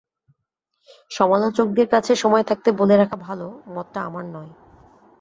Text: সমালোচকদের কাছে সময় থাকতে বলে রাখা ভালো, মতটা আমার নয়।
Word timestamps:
সমালোচকদের 1.11 1.87
কাছে 1.87 2.11
সময় 2.15 2.43
থাকতে 2.43 2.69
বলে 2.71 2.95
রাখা 2.97 3.17
ভালো, 3.17 3.47
মতটা 3.67 3.99
আমার 4.01 4.25
নয়। 4.25 4.51